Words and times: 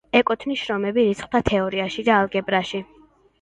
ეკუთვნის 0.19 0.61
შრომები 0.61 1.03
რიცხვთა 1.09 1.41
თეორიაში 1.51 2.07
და 2.09 2.17
ალგებრაში. 2.23 2.83